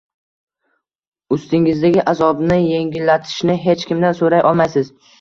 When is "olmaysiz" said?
4.53-4.95